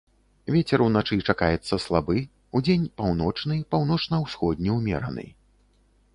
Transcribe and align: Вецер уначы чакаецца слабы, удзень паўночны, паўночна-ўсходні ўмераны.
Вецер 0.53 0.79
уначы 0.85 1.17
чакаецца 1.33 1.79
слабы, 1.85 2.17
удзень 2.61 2.89
паўночны, 3.03 3.59
паўночна-ўсходні 3.75 4.69
ўмераны. 4.81 5.31